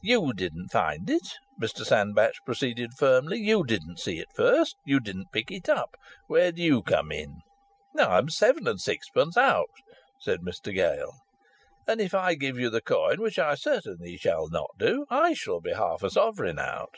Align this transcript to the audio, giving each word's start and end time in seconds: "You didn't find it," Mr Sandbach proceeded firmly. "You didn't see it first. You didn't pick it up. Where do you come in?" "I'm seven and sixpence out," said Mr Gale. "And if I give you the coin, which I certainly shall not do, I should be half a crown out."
"You 0.00 0.32
didn't 0.32 0.68
find 0.68 1.10
it," 1.10 1.26
Mr 1.60 1.84
Sandbach 1.84 2.34
proceeded 2.46 2.94
firmly. 2.94 3.40
"You 3.40 3.64
didn't 3.64 3.98
see 3.98 4.20
it 4.20 4.28
first. 4.32 4.76
You 4.84 5.00
didn't 5.00 5.32
pick 5.32 5.50
it 5.50 5.68
up. 5.68 5.96
Where 6.28 6.52
do 6.52 6.62
you 6.62 6.84
come 6.84 7.10
in?" 7.10 7.40
"I'm 7.98 8.28
seven 8.28 8.68
and 8.68 8.80
sixpence 8.80 9.36
out," 9.36 9.72
said 10.20 10.38
Mr 10.38 10.72
Gale. 10.72 11.14
"And 11.84 12.00
if 12.00 12.14
I 12.14 12.34
give 12.36 12.60
you 12.60 12.70
the 12.70 12.80
coin, 12.80 13.20
which 13.20 13.40
I 13.40 13.56
certainly 13.56 14.16
shall 14.18 14.48
not 14.48 14.70
do, 14.78 15.04
I 15.10 15.32
should 15.32 15.64
be 15.64 15.74
half 15.74 16.04
a 16.04 16.10
crown 16.10 16.60
out." 16.60 16.94